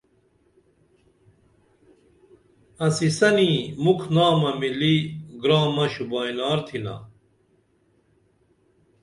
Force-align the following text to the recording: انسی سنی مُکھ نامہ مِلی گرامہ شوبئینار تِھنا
انسی 2.83 3.09
سنی 3.17 3.51
مُکھ 3.83 4.05
نامہ 4.15 4.51
مِلی 4.59 4.95
گرامہ 5.41 5.85
شوبئینار 5.93 6.59
تِھنا 6.67 6.95